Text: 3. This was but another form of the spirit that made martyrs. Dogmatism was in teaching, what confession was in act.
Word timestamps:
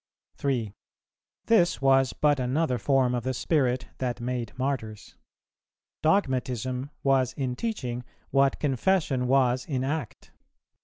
3. 0.33 0.73
This 1.45 1.79
was 1.79 2.13
but 2.13 2.39
another 2.39 2.79
form 2.79 3.13
of 3.13 3.21
the 3.23 3.35
spirit 3.35 3.89
that 3.99 4.19
made 4.19 4.51
martyrs. 4.57 5.15
Dogmatism 6.01 6.89
was 7.03 7.33
in 7.33 7.55
teaching, 7.55 8.03
what 8.31 8.59
confession 8.59 9.27
was 9.27 9.63
in 9.67 9.83
act. 9.83 10.31